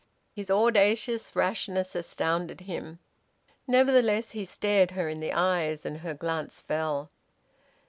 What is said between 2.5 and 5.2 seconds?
him. Nevertheless he stared her in